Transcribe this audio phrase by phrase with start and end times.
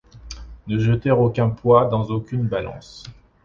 [0.65, 3.03] Ne jeter aucun poids dans aucune balance;